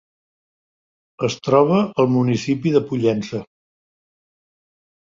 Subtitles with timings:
[1.27, 3.45] Es troba al municipi de Pollença.